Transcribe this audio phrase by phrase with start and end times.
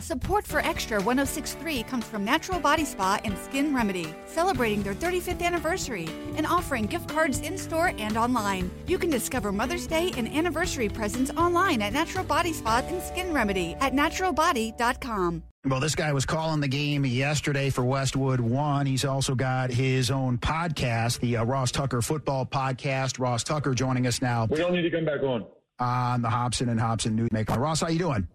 [0.00, 5.42] Support for Extra 1063 comes from Natural Body Spa and Skin Remedy, celebrating their 35th
[5.42, 8.70] anniversary and offering gift cards in store and online.
[8.86, 13.32] You can discover Mother's Day and anniversary presents online at Natural Body Spa and Skin
[13.34, 15.42] Remedy at naturalbody.com.
[15.66, 18.86] Well, this guy was calling the game yesterday for Westwood One.
[18.86, 23.18] He's also got his own podcast, the uh, Ross Tucker Football Podcast.
[23.18, 25.44] Ross Tucker joining us now We don't need to come back on.
[25.78, 27.58] on the Hobson and Hobson Newsmaker.
[27.58, 28.26] Ross, how are you doing?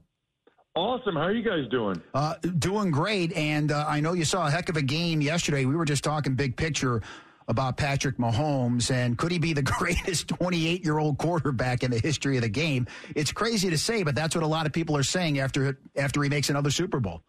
[0.75, 1.15] Awesome.
[1.15, 2.01] How are you guys doing?
[2.13, 3.31] Uh, doing great.
[3.33, 5.63] And uh, I know you saw a heck of a game yesterday.
[5.63, 7.01] We were just talking big picture
[7.47, 11.99] about Patrick Mahomes and could he be the greatest 28 year old quarterback in the
[11.99, 12.87] history of the game?
[13.15, 16.21] It's crazy to say, but that's what a lot of people are saying after after
[16.21, 17.21] he makes another Super Bowl.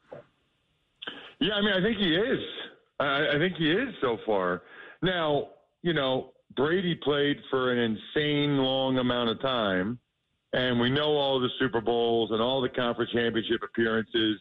[1.39, 2.41] Yeah, I mean, I think he is.
[2.99, 4.63] I, I think he is so far.
[5.03, 5.49] Now,
[5.83, 9.99] you know, Brady played for an insane long amount of time,
[10.57, 14.41] and we know all the Super Bowls and all the conference championship appearances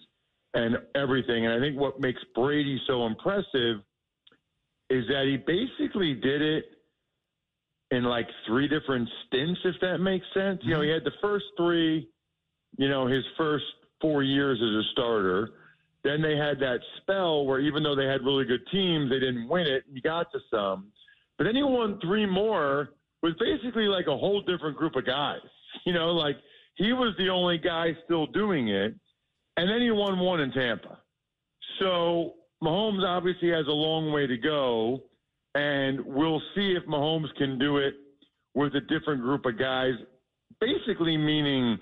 [0.53, 1.45] and everything.
[1.45, 3.81] And I think what makes Brady so impressive
[4.89, 6.65] is that he basically did it
[7.91, 10.61] in like three different stints, if that makes sense.
[10.63, 12.07] You know, he had the first three,
[12.77, 13.65] you know, his first
[13.99, 15.49] four years as a starter.
[16.05, 19.49] Then they had that spell where even though they had really good teams, they didn't
[19.49, 19.83] win it.
[19.93, 20.93] He got to some.
[21.37, 25.39] But then he won three more with basically like a whole different group of guys.
[25.85, 26.37] You know, like
[26.75, 28.93] he was the only guy still doing it.
[29.57, 30.99] And then he won one in Tampa.
[31.79, 35.03] So Mahomes obviously has a long way to go.
[35.53, 37.93] And we'll see if Mahomes can do it
[38.55, 39.93] with a different group of guys,
[40.59, 41.77] basically meaning,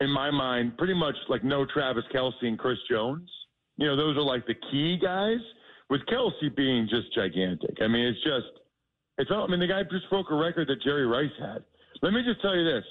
[0.00, 3.30] in my mind, pretty much like no Travis Kelce and Chris Jones.
[3.76, 5.38] You know, those are like the key guys,
[5.90, 7.76] with Kelce being just gigantic.
[7.82, 8.46] I mean, it's just,
[9.18, 11.62] it's, I mean, the guy just broke a record that Jerry Rice had.
[12.02, 12.84] Let me just tell you this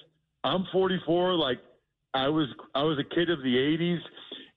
[0.43, 1.59] I'm 44, like,
[2.13, 3.99] I was I was a kid of the 80s.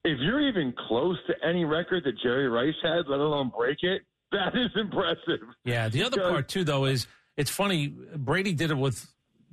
[0.05, 4.03] If you're even close to any record that Jerry Rice had, let alone break it,
[4.33, 5.41] that is impressive.
[5.65, 5.89] Yeah.
[5.89, 7.89] The other part too, though, is it's funny.
[7.89, 9.07] Brady did it with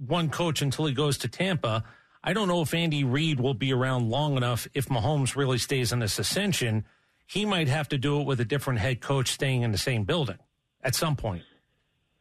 [0.05, 1.83] one coach until he goes to Tampa.
[2.23, 4.67] I don't know if Andy Reid will be around long enough.
[4.73, 6.85] If Mahomes really stays in this ascension,
[7.27, 10.03] he might have to do it with a different head coach staying in the same
[10.03, 10.37] building
[10.83, 11.43] at some point.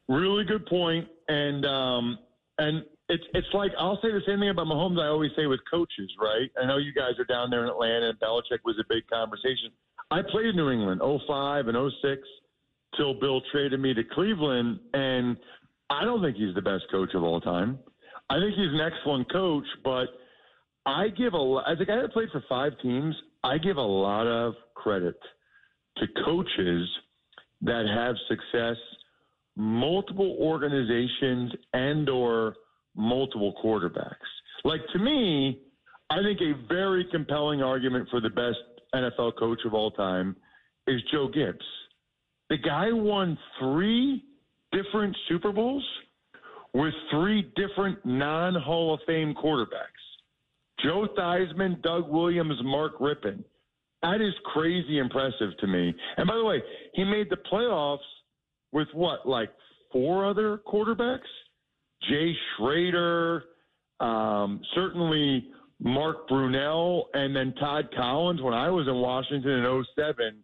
[0.08, 1.08] Really good point.
[1.28, 2.18] And um,
[2.58, 4.98] and it's it's like I'll say the same thing about Mahomes.
[4.98, 6.50] I always say with coaches, right?
[6.60, 9.70] I know you guys are down there in Atlanta, and Belichick was a big conversation.
[10.10, 12.22] I played in New England 05 and 06
[12.96, 15.36] till Bill traded me to Cleveland, and
[15.90, 17.78] I don't think he's the best coach of all time.
[18.30, 20.06] I think he's an excellent coach, but
[20.86, 23.14] I give a as a guy that played for five teams,
[23.44, 25.18] I give a lot of credit
[25.98, 26.88] to coaches
[27.60, 28.76] that have success
[29.54, 32.54] multiple organizations and or
[32.97, 34.14] multiple quarterbacks.
[34.64, 35.60] Like to me,
[36.10, 38.58] I think a very compelling argument for the best
[38.94, 40.36] NFL coach of all time
[40.86, 41.64] is Joe Gibbs.
[42.50, 44.25] The guy won three
[44.72, 45.84] different Super Bowls
[46.75, 50.02] with three different non Hall of Fame quarterbacks.
[50.82, 53.44] Joe Theismann, Doug Williams, Mark Rypien.
[54.02, 55.94] That is crazy impressive to me.
[56.16, 56.60] And by the way,
[56.94, 57.98] he made the playoffs
[58.72, 59.50] with what, like
[59.92, 61.20] four other quarterbacks?
[62.08, 63.44] Jay Schroeder,
[64.00, 65.48] um, certainly
[65.80, 70.38] Mark Brunell, and then Todd Collins when I was in Washington in 07.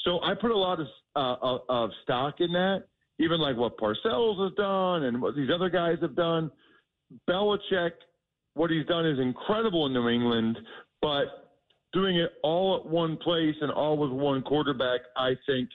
[0.00, 0.86] So I put a lot of,
[1.16, 2.84] uh, of, stock in that,
[3.18, 6.50] even like what Parcells has done and what these other guys have done.
[7.28, 7.92] Belichick,
[8.54, 10.58] what he's done is incredible in New England,
[11.00, 11.44] but
[11.92, 15.70] doing it all at one place and all with one quarterback, I think,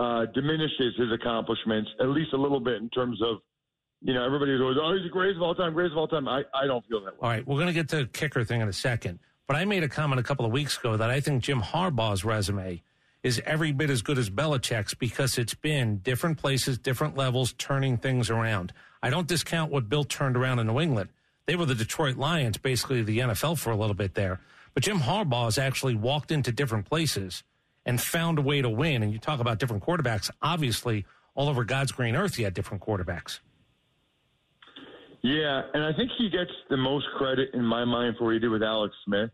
[0.00, 3.38] uh, diminishes his accomplishments at least a little bit in terms of,
[4.02, 6.28] you know, everybody's always, oh, he's the greatest of all time, greatest of all time.
[6.28, 7.18] I, I don't feel that way.
[7.22, 9.18] All right, we're going to get to the kicker thing in a second.
[9.46, 12.24] But I made a comment a couple of weeks ago that I think Jim Harbaugh's
[12.24, 12.82] resume
[13.22, 17.96] is every bit as good as Belichick's because it's been different places, different levels, turning
[17.96, 18.72] things around.
[19.02, 21.10] I don't discount what Bill turned around in New England.
[21.46, 24.40] They were the Detroit Lions, basically the NFL for a little bit there.
[24.72, 27.42] But Jim Harbaugh has actually walked into different places
[27.86, 29.02] and found a way to win.
[29.02, 30.30] And you talk about different quarterbacks.
[30.42, 31.04] Obviously,
[31.34, 33.40] all over God's green earth, you had different quarterbacks.
[35.24, 38.38] Yeah, and I think he gets the most credit in my mind for what he
[38.38, 39.30] did with Alex Smith.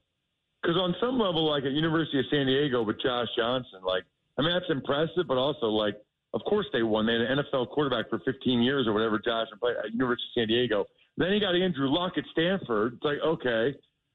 [0.63, 4.05] Because on some level, like at University of San Diego with Josh Johnson, like
[4.39, 5.97] I mean that's impressive, but also like
[6.33, 7.07] of course they won.
[7.07, 9.19] They had an NFL quarterback for 15 years or whatever.
[9.19, 10.85] Josh played at University of San Diego.
[11.17, 12.95] Then he got Andrew Luck at Stanford.
[12.95, 13.75] It's like okay,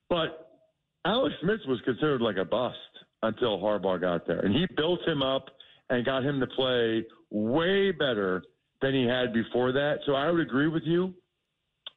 [0.10, 0.62] but
[1.04, 2.78] Alex Smith was considered like a bust
[3.22, 5.48] until Harbaugh got there, and he built him up
[5.90, 8.44] and got him to play way better
[8.82, 9.98] than he had before that.
[10.06, 11.14] So I would agree with you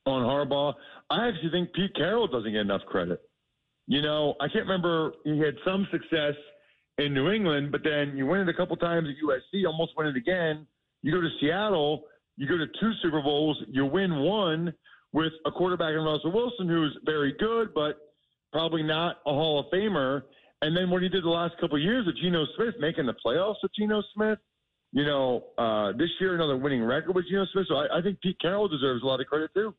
[0.08, 0.74] on Harbaugh.
[1.10, 3.20] I actually think Pete Carroll doesn't get enough credit.
[3.86, 5.12] you know, I can't remember.
[5.24, 6.34] He had some success
[6.98, 10.08] in New England, but then you win it a couple times at USC, almost win
[10.08, 10.66] it again.
[11.02, 12.04] You go to Seattle,
[12.36, 14.74] you go to two Super Bowls, you win one
[15.12, 17.96] with a quarterback in Russell Wilson who's very good, but
[18.52, 20.22] probably not a Hall of Famer.
[20.60, 23.14] And then what he did the last couple of years with Geno Smith, making the
[23.24, 24.38] playoffs with Geno Smith,
[24.92, 27.66] you know, uh, this year another winning record with Geno Smith.
[27.68, 29.74] So I, I think Pete Carroll deserves a lot of credit too.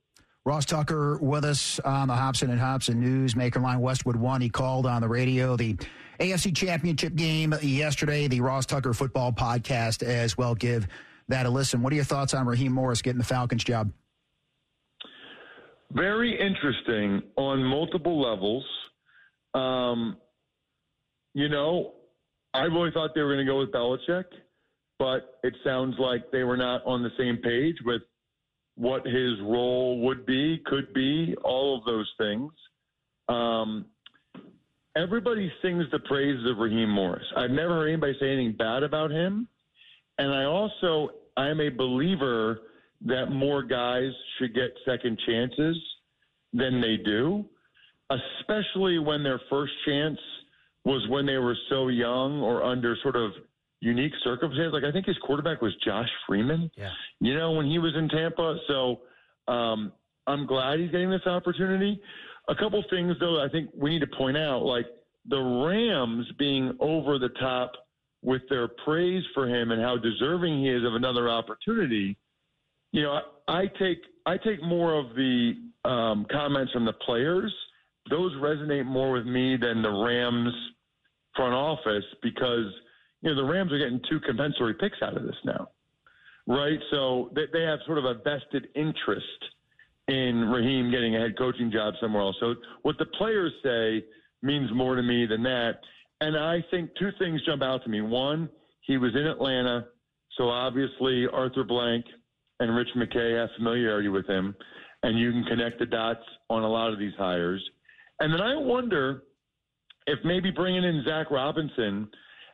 [0.50, 3.36] Ross Tucker with us on the Hobson and Hobson News.
[3.36, 4.42] Maker line Westwood One.
[4.42, 5.78] He called on the radio the
[6.19, 8.28] AFC Championship game yesterday.
[8.28, 10.56] The Ross Tucker Football Podcast as well.
[10.56, 10.88] Give
[11.28, 11.84] that a listen.
[11.84, 13.92] What are your thoughts on Raheem Morris getting the Falcons job?
[15.92, 18.66] Very interesting on multiple levels.
[19.54, 20.18] Um,
[21.36, 21.94] you know,
[22.56, 24.25] I really thought they were going to go with Belichick,
[24.98, 28.01] but it sounds like they were not on the same page with
[28.80, 32.50] what his role would be, could be, all of those things.
[33.28, 33.88] Um,
[34.96, 37.26] everybody sings the praises of Raheem Morris.
[37.36, 39.50] I've never heard anybody say anything bad about him.
[40.18, 42.62] And I also, I'm a believer
[43.06, 45.78] that more guys should get second chances
[46.54, 47.44] than they do,
[48.10, 50.18] especially when their first chance
[50.86, 53.32] was when they were so young or under sort of
[53.81, 54.74] unique circumstance.
[54.74, 56.70] Like I think his quarterback was Josh Freeman.
[56.76, 56.90] Yeah.
[57.20, 58.58] You know, when he was in Tampa.
[58.68, 59.02] So
[59.52, 59.92] um,
[60.28, 62.00] I'm glad he's getting this opportunity.
[62.48, 64.86] A couple things though, I think we need to point out, like
[65.28, 67.72] the Rams being over the top
[68.22, 72.18] with their praise for him and how deserving he is of another opportunity.
[72.92, 75.54] You know, I, I take I take more of the
[75.86, 77.54] um, comments from the players.
[78.10, 80.54] Those resonate more with me than the Rams
[81.36, 82.66] front office because
[83.21, 85.69] you know the Rams are getting two compensatory picks out of this now,
[86.48, 86.80] right?
[86.92, 89.25] So they, they have sort of a vested interest
[90.07, 92.36] in Raheem getting a head coaching job somewhere else.
[92.39, 94.04] So what the players say
[94.42, 95.80] means more to me than that.
[96.21, 98.01] And I think two things jump out to me.
[98.01, 98.50] One,
[98.81, 99.86] he was in Atlanta,
[100.38, 102.06] so obviously Arthur Blank
[102.60, 104.56] and Rich McKay have familiarity with him,
[105.04, 107.63] and you can connect the dots on a lot of these hires.
[108.19, 109.24] And then I wonder
[110.07, 112.10] if maybe bringing in Zac Robinson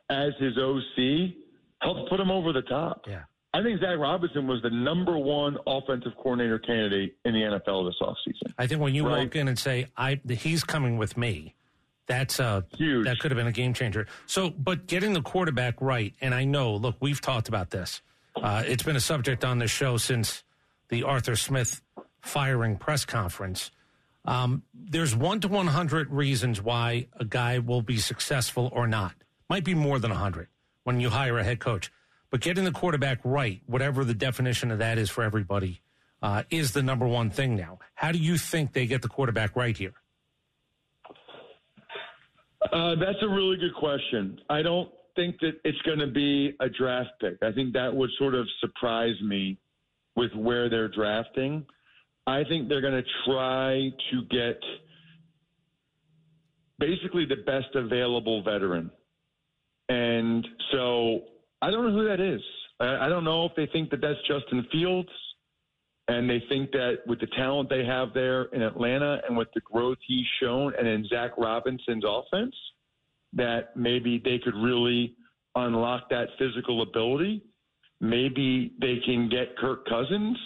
[0.10, 1.34] as his OC
[1.82, 3.02] helped put him over the top.
[3.08, 3.24] Yeah.
[3.54, 7.96] I think Zac Robinson was the number one offensive coordinator candidate in the NFL this
[8.02, 8.54] offseason.
[8.58, 9.24] I think when you Right.
[9.24, 11.56] walk in and say, "I," he's coming with me.
[12.08, 13.06] That's uh Huge.
[13.06, 14.08] That could have been a game changer.
[14.26, 18.02] So, but getting the quarterback right, and I know, look, we've talked about this.
[18.36, 20.44] Uh, it's been a subject on this show since
[20.90, 21.82] the Arthur Smith
[22.22, 23.72] firing press conference.
[24.26, 29.14] Um, there's one to 100 reasons why a guy will be successful or not.
[29.50, 30.48] Might be more than 100
[30.84, 31.92] when you hire a head coach.
[32.32, 35.82] But getting the quarterback right, whatever the definition of that is for everybody,
[36.22, 37.80] uh, is the number one thing now.
[37.94, 39.94] How do you think they get the quarterback right here?
[42.72, 44.40] Uh, that's a really good question.
[44.50, 47.38] I don't think that it's going to be a draft pick.
[47.42, 49.58] I think that would sort of surprise me
[50.16, 51.66] with where they're drafting.
[52.28, 54.60] I think they're going to try to get
[56.80, 58.90] basically the best available veteran.
[59.90, 61.22] And so
[61.62, 62.42] I don't know who that is.
[62.80, 65.10] I, don't know if they think that that's Justin Fields
[66.08, 69.62] and they think that with the talent they have there in Atlanta and with the
[69.62, 72.54] growth he's shown and in Zac Robinson's offense,
[73.34, 75.16] that maybe they could really
[75.56, 77.42] unlock that physical ability.
[78.02, 80.38] Maybe they can get Kirk Cousins,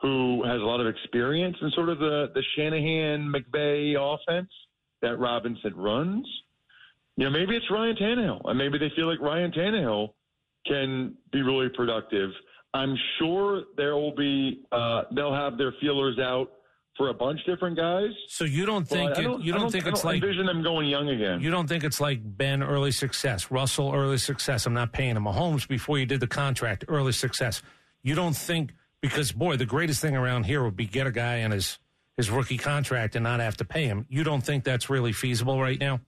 [0.00, 4.50] who has a lot of experience in sort of the, the Shanahan McVay offense
[5.00, 6.26] that Robinson runs.
[7.16, 10.10] You know, maybe it's Ryan Tannehill, and maybe they feel like Ryan Tannehill
[10.66, 12.30] can be really productive.
[12.74, 16.50] I'm sure there will be uh, they'll have their feelers out
[16.96, 18.10] for a bunch of different guys.
[18.28, 20.88] So you don't think it, you I don't, think it's don't like envision them going
[20.88, 21.40] young again.
[21.40, 24.66] you don't think it's like Ben early success, Russell early success.
[24.66, 25.24] I'm not paying him.
[25.24, 27.62] Mahomes before you did the contract early success.
[28.02, 31.36] You don't think because boy, the greatest thing around here would be get a guy
[31.36, 31.78] in his
[32.16, 34.06] his rookie contract and not have to pay him.
[34.08, 36.00] You don't think that's really feasible right now?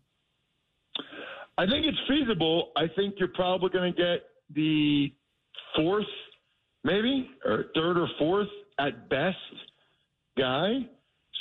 [1.56, 2.72] I think it's feasible.
[2.76, 4.22] I think you're probably going to get
[4.54, 5.12] the
[5.76, 6.04] fourth,
[6.82, 9.36] maybe, or third or fourth at best
[10.36, 10.72] guy.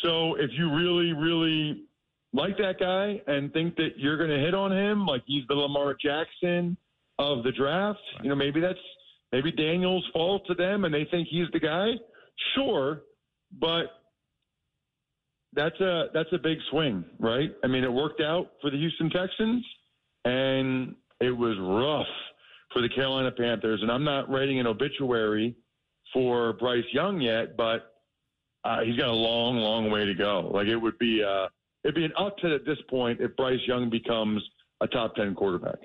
[0.03, 1.85] So if you really, really
[2.33, 5.55] like that guy and think that you're going to hit on him, like he's the
[5.55, 6.77] Lamar Jackson
[7.19, 8.79] of the draft, you know, maybe that's
[9.31, 11.91] maybe Daniels falls to them and they think he's the guy.
[12.55, 13.01] Sure,
[13.59, 13.85] but
[15.53, 17.51] that's a that's a big swing, right?
[17.63, 19.63] I mean, it worked out for the Houston Texans,
[20.25, 22.07] and it was rough
[22.71, 23.81] for the Carolina Panthers.
[23.81, 25.55] And I'm not writing an obituary
[26.11, 27.93] for Bryce Young yet, but
[28.63, 30.51] uh, he's got a long, long way to go.
[30.53, 31.47] Like it would be a
[31.83, 34.41] it'd be an upset at this point if Bryce Young becomes
[34.81, 35.79] a top 10 quarterback.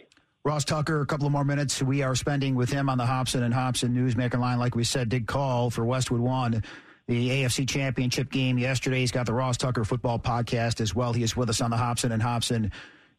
[0.44, 3.42] Ross Tucker, a couple of more minutes we are spending with him on the Hobson
[3.42, 4.58] and Hobson Newsmaker line.
[4.58, 6.62] Like we said, did call for Westwood One,
[7.06, 9.00] the AFC Championship game yesterday.
[9.00, 11.12] He's got the Ross Tucker Football Podcast as well.
[11.12, 12.70] He is with us on the Hobson and Hobson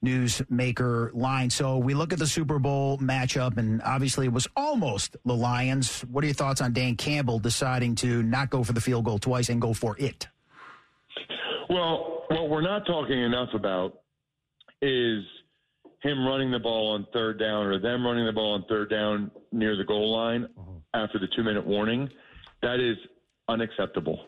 [0.04, 1.50] Newsmaker line.
[1.50, 6.02] So we look at the Super Bowl matchup, and obviously it was almost the Lions.
[6.02, 9.20] What are your thoughts on Dan Campbell deciding to not go for the field goal
[9.20, 10.28] twice and go for it?
[11.70, 14.00] Well, what we're not talking enough about
[14.82, 15.24] is
[16.02, 19.30] him running the ball on third down or them running the ball on third down
[19.52, 21.04] near the goal line uh-huh.
[21.04, 22.10] after the two minute warning.
[22.62, 22.98] That is
[23.48, 24.28] unacceptable.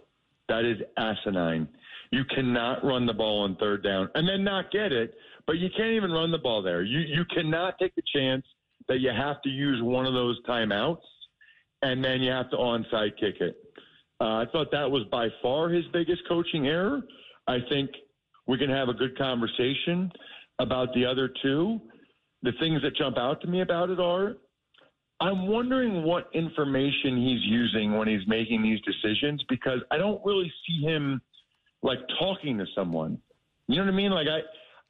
[0.50, 1.68] That is asinine.
[2.12, 5.16] You cannot run the ball on third down and then not get it,
[5.51, 6.81] but you can't even run the ball there.
[6.81, 8.46] You you cannot take the chance
[8.88, 11.01] that you have to use one of those timeouts
[11.81, 13.58] and then you have to onside kick it.
[14.22, 17.01] Uh, I thought that was by far his biggest coaching error.
[17.50, 17.89] I think
[18.48, 20.10] we can have a good conversation
[20.60, 21.81] about the other two.
[22.43, 24.38] The things that jump out to me about it are
[25.20, 30.51] I'm wondering what information he's using when he's making these decisions because I don't really
[30.65, 31.22] see him
[31.84, 33.17] like talking to someone.
[33.67, 34.12] You know what I mean?
[34.12, 34.39] Like I,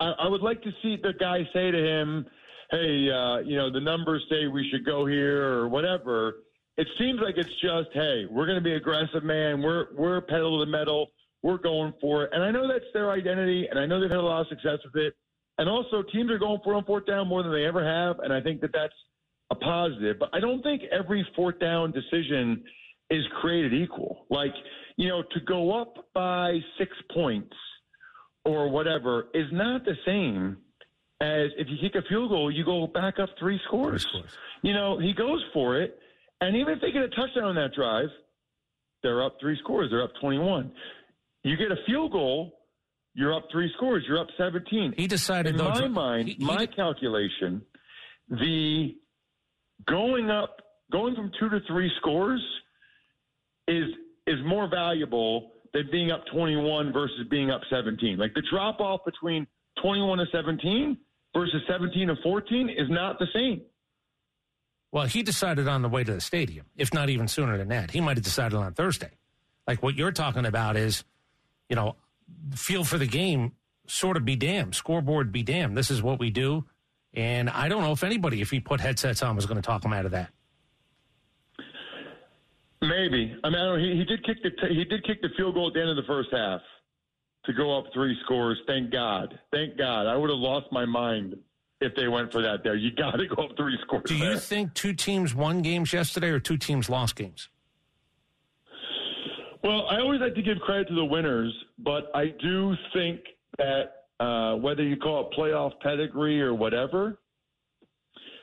[0.01, 2.25] I, I would like to see the guy say to him,
[2.71, 6.37] "Hey, uh, you know, the numbers say we should go here or whatever."
[6.77, 9.61] It seems like it's just, "Hey, we're going to be aggressive, man.
[9.61, 11.07] We're we're pedal to the metal.
[11.43, 14.19] We're going for it." And I know that's their identity, and I know they've had
[14.19, 15.13] a lot of success with it.
[15.59, 18.33] And also, teams are going for on fourth down more than they ever have, and
[18.33, 18.93] I think that that's
[19.51, 20.17] a positive.
[20.19, 22.63] But I don't think every fourth down decision
[23.11, 24.25] is created equal.
[24.29, 24.53] Like,
[24.95, 27.53] you know, to go up by six points
[28.45, 30.57] or whatever is not the same
[31.21, 34.03] as if you kick a field goal, you go back up three scores.
[34.03, 34.37] Three scores.
[34.63, 35.99] You know, he goes for it,
[36.39, 38.09] and even if they get a touchdown on that drive,
[39.03, 39.89] they're up three scores.
[39.91, 40.71] They're up 21.
[41.43, 42.53] You get a field goal,
[43.13, 44.03] you're up three scores.
[44.07, 44.93] You're up 17.
[44.97, 45.51] He decided.
[45.51, 47.61] In though, my mind, he, he, my calculation,
[48.29, 48.95] the
[49.87, 50.57] going up,
[50.91, 52.41] going from two to three scores
[53.67, 53.85] is
[54.27, 58.17] is more valuable than being up 21 versus being up 17.
[58.17, 59.47] Like the drop off between
[59.81, 60.97] 21 to 17
[61.33, 63.61] versus 17 to 14 is not the same.
[64.91, 67.91] Well, he decided on the way to the stadium, if not even sooner than that.
[67.91, 69.11] He might have decided on Thursday.
[69.65, 71.05] Like what you're talking about is,
[71.69, 71.95] you know,
[72.55, 73.53] feel for the game
[73.87, 75.77] sort of be damned, scoreboard be damned.
[75.77, 76.65] This is what we do.
[77.13, 79.83] And I don't know if anybody, if he put headsets on, was going to talk
[79.83, 80.31] him out of that.
[82.91, 83.33] Maybe.
[83.45, 85.73] I mean, I he, he, did kick the he did kick the field goal at
[85.73, 86.59] the end of the first half
[87.45, 88.59] to go up three scores.
[88.67, 89.39] Thank God.
[89.51, 90.07] Thank God.
[90.07, 91.37] I would have lost my mind
[91.79, 92.65] if they went for that.
[92.65, 94.03] There, you got to go up three scores.
[94.07, 94.33] Do there.
[94.33, 97.47] you think two teams won games yesterday, or two teams lost games?
[99.63, 103.21] Well, I always like to give credit to the winners, but I do think
[103.57, 107.19] that uh, whether you call it playoff pedigree or whatever,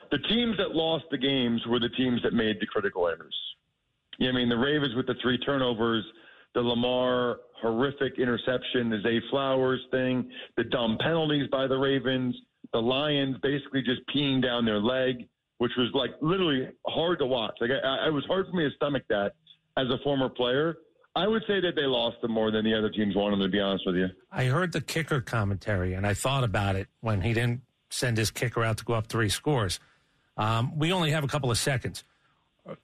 [0.09, 3.35] the teams that lost the games were the teams that made the critical errors.
[4.19, 6.03] Yeah, I mean, the Ravens with the three turnovers,
[6.53, 12.35] the Lamar horrific interception, the Zay Flowers thing, the dumb penalties by the Ravens,
[12.73, 17.53] the Lions basically just peeing down their leg, which was like literally hard to watch.
[17.59, 19.33] Like, I, it was hard for me to stomach that
[19.77, 20.77] as a former player.
[21.15, 23.49] I would say that they lost them more than the other teams won them, to
[23.49, 24.07] be honest with you.
[24.31, 28.31] I heard the kicker commentary, and I thought about it when he didn't send his
[28.31, 29.79] kicker out to go up three scores.
[30.37, 32.03] Um, we only have a couple of seconds.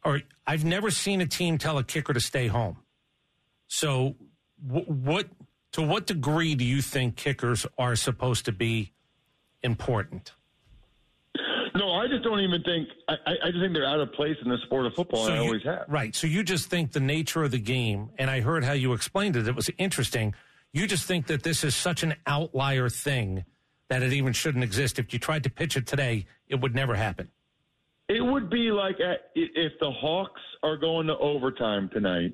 [0.04, 2.78] Or, I've never seen a team tell a kicker to stay home.
[3.68, 4.16] So,
[4.66, 5.28] w- what
[5.74, 8.94] to what degree do you think kickers are supposed to be
[9.64, 10.32] important?
[11.76, 12.88] No, I just don't even think.
[13.10, 15.26] I, I just think they're out of place in the sport of football.
[15.26, 15.86] So I you, always have.
[15.90, 16.16] Right.
[16.16, 19.36] So you just think the nature of the game, and I heard how you explained
[19.36, 19.48] it.
[19.48, 20.34] It was interesting.
[20.72, 23.44] You just think that this is such an outlier thing
[23.90, 25.00] that it even shouldn't exist.
[25.00, 27.30] If you tried to pitch it today, it would never happen.
[28.08, 28.98] It would be like
[29.36, 32.34] if the Hawks are going to overtime tonight.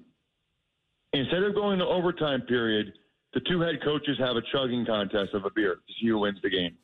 [1.13, 2.93] Instead of going to overtime period,
[3.33, 6.39] the two head coaches have a chugging contest of a beer to see who wins
[6.43, 6.77] the game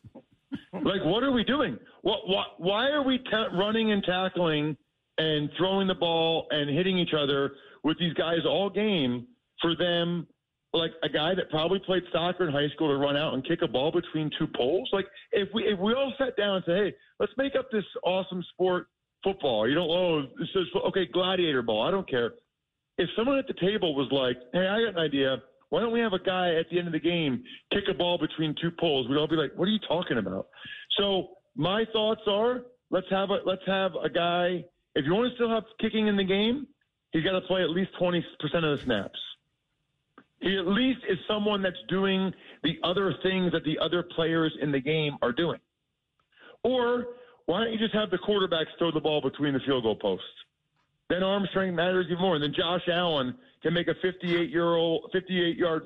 [0.73, 1.77] like, what are we doing?
[2.01, 3.19] What, what, why are we
[3.53, 4.77] running and tackling
[5.17, 7.53] and throwing the ball and hitting each other
[7.83, 9.27] with these guys all game
[9.61, 10.27] for them?
[10.77, 13.59] Like a guy that probably played soccer in high school to run out and kick
[13.61, 14.89] a ball between two poles.
[14.93, 17.85] Like if we if we all sat down and say, hey, let's make up this
[18.03, 18.87] awesome sport,
[19.23, 19.67] football.
[19.67, 21.87] You don't oh this is okay gladiator ball.
[21.87, 22.33] I don't care.
[22.97, 25.99] If someone at the table was like, hey, I got an idea why don't we
[25.99, 27.43] have a guy at the end of the game
[27.73, 29.07] kick a ball between two poles?
[29.09, 30.47] We'd all be like, "What are you talking about?"
[30.97, 34.63] So my thoughts are, let's have a let's have a guy.
[34.95, 36.67] If you want to still have kicking in the game,
[37.11, 39.19] he's got to play at least twenty percent of the snaps.
[40.39, 42.31] He at least is someone that's doing
[42.63, 45.59] the other things that the other players in the game are doing.
[46.63, 47.05] Or
[47.45, 50.25] why don't you just have the quarterbacks throw the ball between the field goal posts?
[51.09, 52.35] Then arm strength matters even more.
[52.35, 55.83] And then Josh Allen can make a 58 year old, 58 yard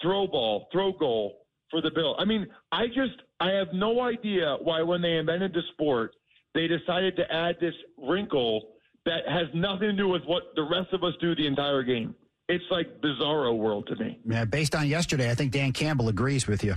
[0.00, 2.16] throw ball, throw goal for the Bill.
[2.18, 6.14] I mean, I just, I have no idea why when they invented the sport,
[6.54, 8.68] they decided to add this wrinkle
[9.04, 12.14] that has nothing to do with what the rest of us do the entire game.
[12.48, 14.18] It's like bizarro world to me.
[14.24, 16.74] Yeah, based on yesterday, I think Dan Campbell agrees with you.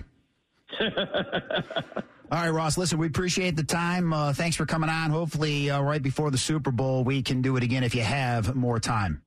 [2.32, 2.76] All right, Ross.
[2.78, 4.12] Listen, we appreciate the time.
[4.14, 5.12] Uh, thanks for coming on.
[5.12, 8.56] Hopefully, uh, right before the Super Bowl, we can do it again if you have
[8.56, 9.22] more time.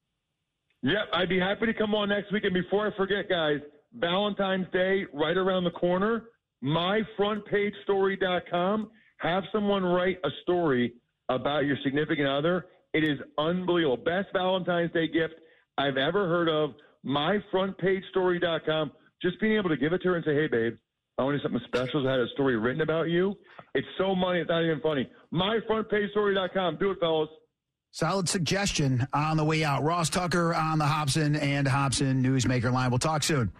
[0.82, 2.44] Yep, I'd be happy to come on next week.
[2.44, 3.58] And before I forget, guys,
[3.94, 6.24] Valentine's Day right around the corner.
[6.64, 8.90] MyFrontPageStory.com.
[9.18, 10.94] Have someone write a story
[11.28, 12.66] about your significant other.
[12.94, 13.96] It is unbelievable.
[13.96, 15.34] Best Valentine's Day gift
[15.78, 16.74] I've ever heard of.
[17.06, 18.92] MyFrontPageStory.com.
[19.22, 20.76] Just being able to give it to her and say, "Hey, babe."
[21.18, 22.06] I wanted something special.
[22.06, 23.36] I had a story written about you.
[23.74, 25.08] It's so money, it's not even funny.
[25.32, 26.76] MyFrontPageStory.com.
[26.76, 27.28] Do it, fellas.
[27.90, 29.82] Solid suggestion on the way out.
[29.82, 32.90] Ross Tucker on the Hobson and Hobson Newsmaker line.
[32.90, 33.50] We'll talk soon.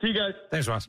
[0.00, 0.32] See you guys.
[0.50, 0.88] Thanks, Ross.